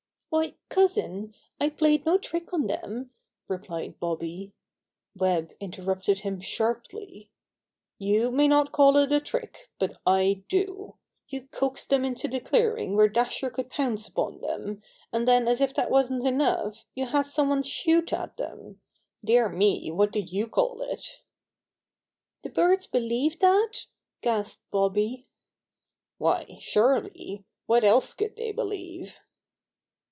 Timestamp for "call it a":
8.71-9.19